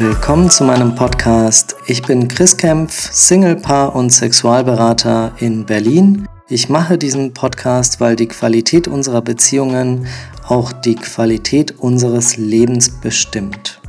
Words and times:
Willkommen 0.00 0.48
zu 0.48 0.62
meinem 0.62 0.94
Podcast. 0.94 1.74
Ich 1.88 2.02
bin 2.02 2.28
Chris 2.28 2.56
Kempf, 2.56 3.10
Singlepaar 3.12 3.96
und 3.96 4.10
Sexualberater 4.10 5.32
in 5.40 5.66
Berlin. 5.66 6.28
Ich 6.48 6.68
mache 6.68 6.96
diesen 6.96 7.34
Podcast, 7.34 7.98
weil 7.98 8.14
die 8.14 8.28
Qualität 8.28 8.86
unserer 8.86 9.22
Beziehungen 9.22 10.06
auch 10.46 10.70
die 10.70 10.94
Qualität 10.94 11.80
unseres 11.80 12.36
Lebens 12.36 13.00
bestimmt. 13.00 13.80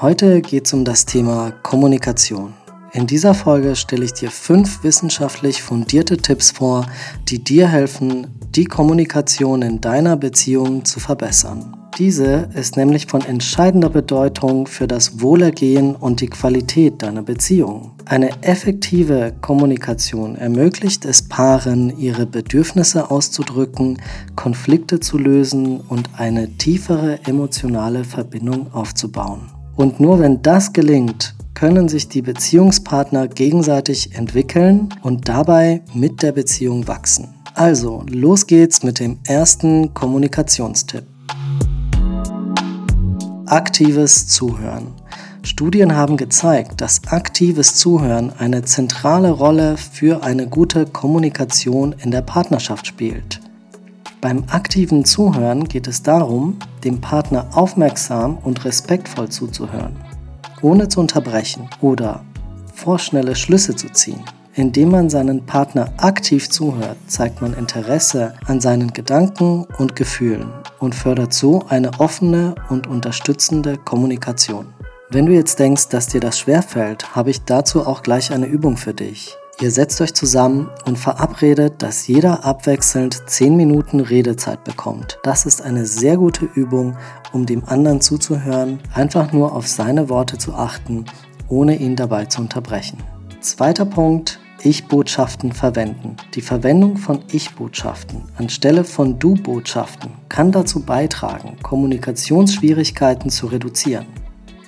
Heute 0.00 0.40
geht 0.40 0.66
es 0.66 0.72
um 0.72 0.84
das 0.84 1.06
Thema 1.06 1.52
Kommunikation. 1.62 2.54
In 2.90 3.06
dieser 3.06 3.32
Folge 3.32 3.76
stelle 3.76 4.04
ich 4.04 4.14
dir 4.14 4.32
fünf 4.32 4.82
wissenschaftlich 4.82 5.62
fundierte 5.62 6.16
Tipps 6.16 6.50
vor, 6.50 6.86
die 7.28 7.38
dir 7.38 7.68
helfen, 7.68 8.26
die 8.50 8.64
Kommunikation 8.64 9.62
in 9.62 9.80
deiner 9.80 10.16
Beziehung 10.16 10.84
zu 10.84 10.98
verbessern. 10.98 11.81
Diese 11.98 12.48
ist 12.54 12.78
nämlich 12.78 13.06
von 13.06 13.20
entscheidender 13.20 13.90
Bedeutung 13.90 14.66
für 14.66 14.88
das 14.88 15.20
Wohlergehen 15.20 15.94
und 15.94 16.22
die 16.22 16.26
Qualität 16.26 17.02
deiner 17.02 17.20
Beziehung. 17.20 17.92
Eine 18.06 18.30
effektive 18.42 19.34
Kommunikation 19.42 20.36
ermöglicht 20.36 21.04
es 21.04 21.28
Paaren, 21.28 21.98
ihre 21.98 22.24
Bedürfnisse 22.24 23.10
auszudrücken, 23.10 23.98
Konflikte 24.36 25.00
zu 25.00 25.18
lösen 25.18 25.80
und 25.80 26.08
eine 26.16 26.56
tiefere 26.56 27.20
emotionale 27.26 28.04
Verbindung 28.04 28.72
aufzubauen. 28.72 29.50
Und 29.76 30.00
nur 30.00 30.18
wenn 30.18 30.40
das 30.40 30.72
gelingt, 30.72 31.34
können 31.52 31.88
sich 31.88 32.08
die 32.08 32.22
Beziehungspartner 32.22 33.28
gegenseitig 33.28 34.14
entwickeln 34.14 34.88
und 35.02 35.28
dabei 35.28 35.82
mit 35.92 36.22
der 36.22 36.32
Beziehung 36.32 36.88
wachsen. 36.88 37.34
Also, 37.54 38.02
los 38.08 38.46
geht's 38.46 38.82
mit 38.82 38.98
dem 38.98 39.18
ersten 39.26 39.92
Kommunikationstipp. 39.92 41.11
Aktives 43.52 44.28
Zuhören. 44.28 44.94
Studien 45.42 45.94
haben 45.94 46.16
gezeigt, 46.16 46.80
dass 46.80 47.02
aktives 47.08 47.74
Zuhören 47.74 48.32
eine 48.38 48.62
zentrale 48.62 49.30
Rolle 49.30 49.76
für 49.76 50.22
eine 50.22 50.46
gute 50.46 50.86
Kommunikation 50.86 51.94
in 52.02 52.10
der 52.10 52.22
Partnerschaft 52.22 52.86
spielt. 52.86 53.40
Beim 54.22 54.44
aktiven 54.48 55.04
Zuhören 55.04 55.64
geht 55.68 55.86
es 55.86 56.02
darum, 56.02 56.60
dem 56.82 57.02
Partner 57.02 57.46
aufmerksam 57.52 58.38
und 58.38 58.64
respektvoll 58.64 59.28
zuzuhören 59.28 59.96
ohne 60.62 60.88
zu 60.88 61.00
unterbrechen 61.00 61.68
oder 61.82 62.24
vorschnelle 62.72 63.34
Schlüsse 63.34 63.76
zu 63.76 63.90
ziehen. 63.90 64.22
Indem 64.54 64.90
man 64.90 65.08
seinen 65.08 65.46
Partner 65.46 65.94
aktiv 65.96 66.50
zuhört, 66.50 66.98
zeigt 67.06 67.40
man 67.40 67.54
Interesse 67.54 68.34
an 68.46 68.60
seinen 68.60 68.92
Gedanken 68.92 69.66
und 69.78 69.96
Gefühlen 69.96 70.52
und 70.78 70.94
fördert 70.94 71.32
so 71.32 71.64
eine 71.68 71.98
offene 72.00 72.54
und 72.68 72.86
unterstützende 72.86 73.78
Kommunikation. 73.78 74.66
Wenn 75.10 75.24
du 75.24 75.32
jetzt 75.32 75.58
denkst, 75.58 75.88
dass 75.88 76.08
dir 76.08 76.20
das 76.20 76.38
schwerfällt, 76.38 77.16
habe 77.16 77.30
ich 77.30 77.44
dazu 77.44 77.86
auch 77.86 78.02
gleich 78.02 78.30
eine 78.30 78.46
Übung 78.46 78.76
für 78.76 78.92
dich. 78.92 79.36
Ihr 79.60 79.70
setzt 79.70 80.00
euch 80.00 80.12
zusammen 80.12 80.68
und 80.86 80.98
verabredet, 80.98 81.82
dass 81.82 82.06
jeder 82.06 82.44
abwechselnd 82.44 83.22
10 83.30 83.56
Minuten 83.56 84.00
Redezeit 84.00 84.64
bekommt. 84.64 85.18
Das 85.22 85.46
ist 85.46 85.62
eine 85.62 85.86
sehr 85.86 86.16
gute 86.16 86.46
Übung, 86.46 86.96
um 87.32 87.46
dem 87.46 87.64
anderen 87.66 88.00
zuzuhören, 88.00 88.80
einfach 88.92 89.32
nur 89.32 89.54
auf 89.54 89.66
seine 89.66 90.08
Worte 90.08 90.36
zu 90.36 90.54
achten, 90.54 91.06
ohne 91.48 91.76
ihn 91.76 91.96
dabei 91.96 92.26
zu 92.26 92.40
unterbrechen. 92.40 92.98
Zweiter 93.40 93.84
Punkt, 93.84 94.40
Ich-Botschaften 94.64 95.52
verwenden. 95.52 96.16
Die 96.34 96.40
Verwendung 96.40 96.96
von 96.96 97.20
Ich-Botschaften 97.32 98.22
anstelle 98.36 98.84
von 98.84 99.18
Du-Botschaften 99.18 100.10
kann 100.28 100.52
dazu 100.52 100.84
beitragen, 100.84 101.56
Kommunikationsschwierigkeiten 101.62 103.28
zu 103.28 103.46
reduzieren. 103.46 104.06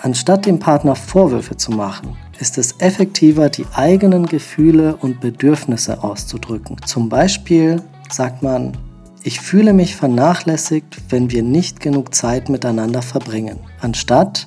Anstatt 0.00 0.46
dem 0.46 0.58
Partner 0.58 0.96
Vorwürfe 0.96 1.56
zu 1.56 1.70
machen, 1.70 2.16
ist 2.40 2.58
es 2.58 2.80
effektiver, 2.80 3.48
die 3.48 3.66
eigenen 3.72 4.26
Gefühle 4.26 4.96
und 4.96 5.20
Bedürfnisse 5.20 6.02
auszudrücken. 6.02 6.76
Zum 6.84 7.08
Beispiel 7.08 7.80
sagt 8.10 8.42
man, 8.42 8.76
ich 9.22 9.40
fühle 9.40 9.72
mich 9.72 9.96
vernachlässigt, 9.96 10.96
wenn 11.08 11.30
wir 11.30 11.42
nicht 11.42 11.80
genug 11.80 12.14
Zeit 12.14 12.48
miteinander 12.48 13.00
verbringen, 13.00 13.60
anstatt 13.80 14.46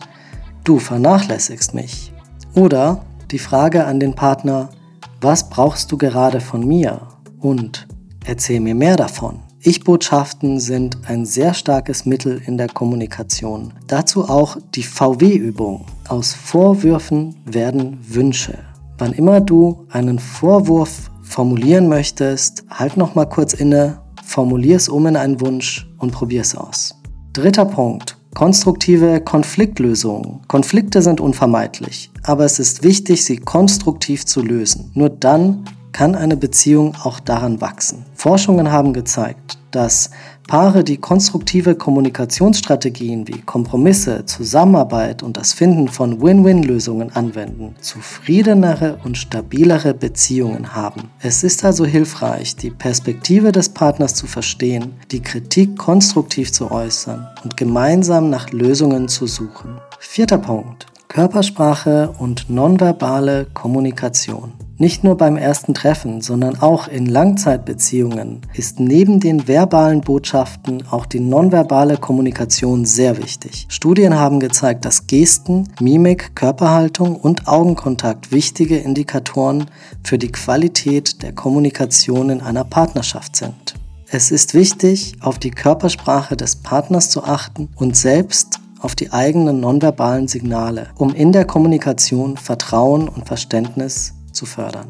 du 0.65 0.77
vernachlässigst 0.77 1.73
mich. 1.73 2.11
Oder 2.53 3.05
die 3.31 3.39
Frage 3.39 3.85
an 3.85 3.99
den 3.99 4.13
Partner, 4.13 4.69
was 5.21 5.49
brauchst 5.49 5.91
du 5.91 5.97
gerade 5.97 6.39
von 6.39 6.65
mir? 6.65 7.01
Und 7.39 7.87
erzähl 8.25 8.59
mir 8.59 8.75
mehr 8.75 8.95
davon. 8.95 9.39
Ich-Botschaften 9.59 10.59
sind 10.59 10.97
ein 11.07 11.25
sehr 11.25 11.53
starkes 11.53 12.05
Mittel 12.05 12.41
in 12.45 12.57
der 12.57 12.67
Kommunikation. 12.67 13.73
Dazu 13.87 14.29
auch 14.29 14.57
die 14.75 14.83
VW-Übung. 14.83 15.85
Aus 16.07 16.33
Vorwürfen 16.33 17.35
werden 17.45 17.99
Wünsche. 18.07 18.59
Wann 18.97 19.13
immer 19.13 19.41
du 19.41 19.85
einen 19.89 20.19
Vorwurf 20.19 21.11
formulieren 21.23 21.89
möchtest, 21.89 22.63
halt 22.69 22.97
noch 22.97 23.15
mal 23.15 23.25
kurz 23.25 23.53
inne, 23.53 23.99
formulier 24.23 24.77
es 24.77 24.89
um 24.89 25.07
in 25.07 25.15
einen 25.15 25.41
Wunsch 25.41 25.87
und 25.97 26.11
probier 26.11 26.41
es 26.41 26.55
aus. 26.55 26.95
Dritter 27.33 27.65
Punkt. 27.65 28.16
Konstruktive 28.37 29.19
Konfliktlösung. 29.19 30.41
Konflikte 30.47 31.01
sind 31.01 31.19
unvermeidlich, 31.19 32.11
aber 32.21 32.45
es 32.45 32.59
ist 32.59 32.83
wichtig, 32.83 33.25
sie 33.25 33.37
konstruktiv 33.37 34.27
zu 34.27 34.43
lösen. 34.43 34.91
Nur 34.93 35.09
dann 35.09 35.65
kann 35.91 36.13
eine 36.13 36.37
Beziehung 36.37 36.93
auch 37.01 37.19
daran 37.19 37.61
wachsen. 37.61 38.05
Forschungen 38.13 38.71
haben 38.71 38.93
gezeigt, 38.93 39.57
dass 39.71 40.11
Paare, 40.47 40.85
die 40.85 40.95
konstruktive 40.95 41.75
Kommunikationsstrategien 41.75 43.27
wie 43.27 43.41
Kompromisse, 43.41 44.25
Zusammenarbeit 44.25 45.21
und 45.21 45.35
das 45.35 45.51
Finden 45.51 45.89
von 45.89 46.21
Win-Win-Lösungen 46.21 47.13
anwenden, 47.13 47.75
zufriedenere 47.81 48.97
und 49.03 49.17
stabilere 49.17 49.93
Beziehungen 49.93 50.73
haben. 50.73 51.11
Es 51.19 51.43
ist 51.43 51.65
also 51.65 51.85
hilfreich, 51.85 52.55
die 52.55 52.71
Perspektive 52.71 53.51
des 53.51 53.67
Partners 53.67 54.15
zu 54.15 54.25
verstehen, 54.25 54.93
die 55.11 55.21
Kritik 55.21 55.77
konstruktiv 55.77 56.53
zu 56.53 56.71
äußern 56.71 57.27
und 57.43 57.57
gemeinsam 57.57 58.29
nach 58.29 58.49
Lösungen 58.51 59.09
zu 59.09 59.27
suchen. 59.27 59.81
Vierter 59.99 60.37
Punkt. 60.37 60.85
Körpersprache 61.09 62.13
und 62.19 62.49
nonverbale 62.49 63.47
Kommunikation. 63.53 64.53
Nicht 64.79 65.03
nur 65.03 65.17
beim 65.17 65.37
ersten 65.37 65.73
Treffen, 65.73 66.21
sondern 66.21 66.59
auch 66.59 66.87
in 66.87 67.07
Langzeitbeziehungen 67.07 68.41
ist 68.53 68.79
neben 68.79 69.19
den 69.19 69.47
verbalen 69.47 70.01
Botschaften 70.01 70.83
auch 70.91 71.07
die 71.07 71.19
nonverbale 71.19 71.97
Kommunikation 71.97 72.85
sehr 72.85 73.17
wichtig. 73.17 73.65
Studien 73.69 74.19
haben 74.19 74.39
gezeigt, 74.39 74.85
dass 74.85 75.07
Gesten, 75.07 75.67
Mimik, 75.81 76.35
Körperhaltung 76.35 77.15
und 77.15 77.47
Augenkontakt 77.47 78.31
wichtige 78.31 78.77
Indikatoren 78.77 79.65
für 80.03 80.19
die 80.19 80.31
Qualität 80.31 81.23
der 81.23 81.33
Kommunikation 81.33 82.29
in 82.29 82.41
einer 82.41 82.63
Partnerschaft 82.63 83.35
sind. 83.35 83.73
Es 84.11 84.29
ist 84.29 84.53
wichtig, 84.53 85.15
auf 85.21 85.39
die 85.39 85.51
Körpersprache 85.51 86.37
des 86.37 86.55
Partners 86.55 87.09
zu 87.09 87.23
achten 87.23 87.67
und 87.77 87.97
selbst 87.97 88.59
auf 88.79 88.93
die 88.93 89.11
eigenen 89.11 89.59
nonverbalen 89.59 90.27
Signale, 90.27 90.89
um 90.97 91.15
in 91.15 91.31
der 91.31 91.45
Kommunikation 91.45 92.37
Vertrauen 92.37 93.09
und 93.09 93.25
Verständnis 93.25 94.13
zu 94.37 94.45
fördern. 94.45 94.87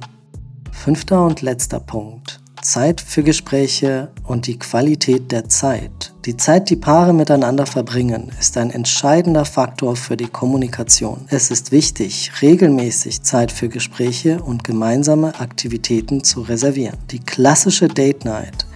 Fünfter 0.71 1.25
und 1.25 1.41
letzter 1.41 1.79
Punkt. 1.79 2.39
Zeit 2.61 2.99
für 2.99 3.23
Gespräche 3.23 4.11
und 4.23 4.45
die 4.45 4.59
Qualität 4.59 5.31
der 5.31 5.47
Zeit. 5.47 6.13
Die 6.25 6.35
Zeit, 6.35 6.69
die 6.69 6.75
Paare 6.75 7.13
miteinander 7.13 7.65
verbringen, 7.65 8.31
ist 8.39 8.57
ein 8.57 8.71
entscheidender 8.71 9.45
Faktor 9.45 9.95
für 9.95 10.17
die 10.17 10.27
Kommunikation. 10.27 11.25
Es 11.29 11.49
ist 11.49 11.71
wichtig, 11.71 12.31
regelmäßig 12.41 13.21
Zeit 13.21 13.51
für 13.51 13.69
Gespräche 13.69 14.41
und 14.41 14.65
gemeinsame 14.65 15.39
Aktivitäten 15.39 16.23
zu 16.23 16.41
reservieren. 16.41 16.97
Die 17.11 17.19
klassische 17.19 17.87
Date 17.87 18.25
Night 18.25 18.67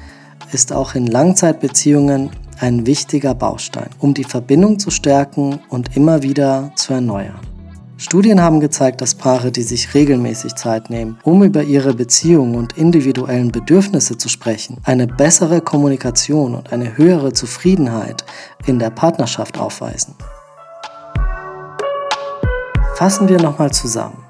ist 0.54 0.72
auch 0.72 0.96
in 0.96 1.08
Langzeitbeziehungen 1.08 2.30
ein 2.60 2.86
wichtiger 2.86 3.34
Baustein, 3.34 3.90
um 4.00 4.14
die 4.14 4.24
Verbindung 4.24 4.80
zu 4.80 4.92
stärken 4.92 5.60
und 5.70 5.98
immer 5.98 6.24
wieder 6.24 6.72
zu 6.76 6.94
erneuern. 6.94 7.51
Studien 8.02 8.42
haben 8.42 8.62
gezeigt, 8.62 9.00
dass 9.00 9.14
Paare, 9.14 9.52
die 9.52 9.62
sich 9.62 9.94
regelmäßig 9.94 10.56
Zeit 10.56 10.90
nehmen, 10.90 11.20
um 11.22 11.44
über 11.44 11.62
ihre 11.62 11.94
Beziehungen 11.94 12.56
und 12.56 12.76
individuellen 12.76 13.52
Bedürfnisse 13.52 14.18
zu 14.18 14.28
sprechen, 14.28 14.78
eine 14.86 15.06
bessere 15.06 15.62
Kommunikation 15.62 16.56
und 16.56 16.74
eine 16.74 16.98
höhere 16.98 17.32
Zufriedenheit 17.32 18.26
in 18.66 18.80
der 18.80 18.90
Partnerschaft 18.90 19.60
aufweisen. 19.60 20.16
Fassen 22.96 23.30
wir 23.30 23.40
nochmal 23.40 23.70
zusammen. 23.72 24.21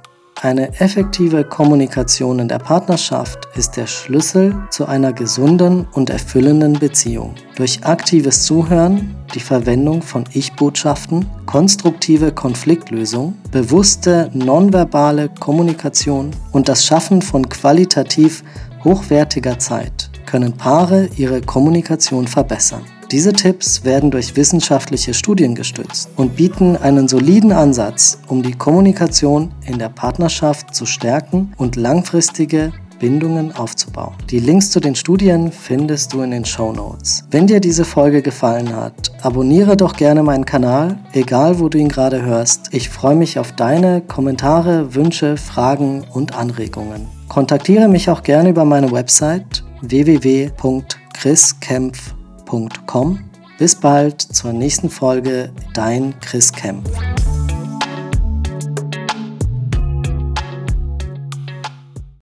Eine 0.44 0.74
effektive 0.80 1.44
Kommunikation 1.44 2.40
in 2.40 2.48
der 2.48 2.58
Partnerschaft 2.58 3.48
ist 3.56 3.78
der 3.78 3.86
Schlüssel 3.86 4.56
zu 4.72 4.88
einer 4.88 5.14
gesunden 5.14 5.86
und 5.92 6.10
erfüllenden 6.10 6.74
Beziehung. 6.74 7.36
Durch 7.58 7.84
aktives 7.84 8.44
Zuhören, 8.44 9.16
die 9.36 9.40
Verwendung 9.40 10.02
von 10.02 10.24
Ich-Botschaften, 10.34 11.28
konstruktive 11.46 12.32
Konfliktlösung, 12.32 13.38
bewusste 13.52 14.32
nonverbale 14.34 15.30
Kommunikation 15.40 16.32
und 16.52 16.70
das 16.70 16.88
Schaffen 16.88 17.22
von 17.22 17.48
qualitativ 17.48 18.44
hochwertiger 18.84 19.60
Zeit 19.60 20.10
können 20.26 20.54
Paare 20.54 21.08
ihre 21.18 21.42
Kommunikation 21.42 22.28
verbessern. 22.28 22.82
Diese 23.12 23.34
Tipps 23.34 23.84
werden 23.84 24.10
durch 24.10 24.38
wissenschaftliche 24.38 25.14
Studien 25.14 25.54
gestützt 25.54 26.10
und 26.16 26.38
bieten 26.38 26.78
einen 26.78 27.10
soliden 27.10 27.52
Ansatz, 27.52 28.20
um 28.30 28.42
die 28.42 28.54
Kommunikation 28.54 29.52
in 29.66 29.80
der 29.80 29.90
Partnerschaft 29.90 30.74
zu 30.74 30.86
stärken 30.86 31.52
und 31.58 31.76
langfristige 31.76 32.72
Bindungen 33.00 33.54
aufzubauen. 33.54 34.14
Die 34.30 34.40
Links 34.40 34.72
zu 34.72 34.80
den 34.80 34.96
Studien 34.96 35.52
findest 35.52 36.14
du 36.14 36.22
in 36.22 36.32
den 36.32 36.46
Show 36.46 36.72
Notes. 36.72 37.26
Wenn 37.32 37.48
dir 37.48 37.60
diese 37.60 37.84
Folge 37.84 38.22
gefallen 38.22 38.74
hat, 38.74 39.12
abonniere 39.22 39.76
doch 39.76 39.98
gerne 39.98 40.24
meinen 40.24 40.46
Kanal, 40.46 40.98
egal 41.12 41.60
wo 41.60 41.68
du 41.68 41.80
ihn 41.80 41.90
gerade 41.90 42.22
hörst. 42.22 42.70
Ich 42.72 42.90
freue 42.90 43.16
mich 43.16 43.40
auf 43.40 43.52
deine 43.52 44.00
Kommentare, 44.00 44.96
Wünsche, 44.96 45.36
Fragen 45.36 46.06
und 46.14 46.38
Anregungen. 46.38 47.08
Kontaktiere 47.28 47.90
mich 47.90 48.10
auch 48.10 48.24
gerne 48.24 48.48
über 48.50 48.64
meine 48.64 48.90
Website 48.90 49.66
www.chriskempf.com. 49.82 52.21
Bis 53.58 53.76
bald 53.76 54.22
zur 54.22 54.52
nächsten 54.52 54.90
Folge, 54.90 55.52
dein 55.74 56.20
Chris 56.20 56.52
Kempf. 56.52 56.90